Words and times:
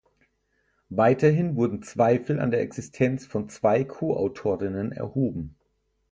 Weiterhin 0.89 1.55
wurden 1.57 1.83
Zweifel 1.83 2.39
an 2.39 2.49
der 2.49 2.61
Existenz 2.61 3.27
von 3.27 3.49
zwei 3.49 3.83
Ko-Autorinnen 3.83 4.91
erhoben. 4.91 5.55